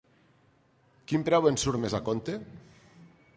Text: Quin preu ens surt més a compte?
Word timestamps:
Quin 1.11 1.25
preu 1.27 1.49
ens 1.51 1.67
surt 1.67 1.81
més 1.85 1.97
a 1.99 2.01
compte? 2.09 2.39